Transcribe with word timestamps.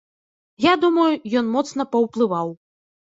Я 0.65 0.71
думаю, 0.85 1.05
ён 1.41 1.53
моцна 1.57 1.87
паўплываў. 1.93 2.49